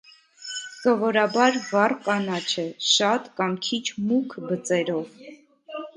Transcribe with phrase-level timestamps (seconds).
[0.75, 5.17] Սովորաբար վառ կանաչ է, շատ կամ քիչ մուգ բծերով։